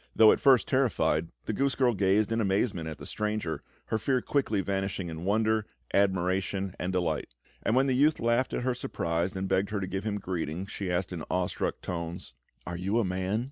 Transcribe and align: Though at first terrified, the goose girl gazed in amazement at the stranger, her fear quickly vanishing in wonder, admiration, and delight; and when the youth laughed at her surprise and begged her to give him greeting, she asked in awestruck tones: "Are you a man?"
Though 0.15 0.31
at 0.31 0.39
first 0.39 0.67
terrified, 0.67 1.27
the 1.45 1.53
goose 1.53 1.75
girl 1.75 1.93
gazed 1.93 2.31
in 2.31 2.41
amazement 2.41 2.89
at 2.89 2.97
the 2.97 3.05
stranger, 3.05 3.61
her 3.89 3.99
fear 3.99 4.19
quickly 4.19 4.59
vanishing 4.59 5.09
in 5.09 5.25
wonder, 5.25 5.63
admiration, 5.93 6.73
and 6.79 6.91
delight; 6.91 7.35
and 7.61 7.75
when 7.75 7.85
the 7.85 7.93
youth 7.95 8.19
laughed 8.19 8.51
at 8.55 8.63
her 8.63 8.73
surprise 8.73 9.35
and 9.35 9.47
begged 9.47 9.69
her 9.69 9.79
to 9.79 9.85
give 9.85 10.03
him 10.03 10.17
greeting, 10.17 10.65
she 10.65 10.89
asked 10.91 11.13
in 11.13 11.23
awestruck 11.29 11.81
tones: 11.81 12.33
"Are 12.65 12.77
you 12.77 12.97
a 12.97 13.05
man?" 13.05 13.39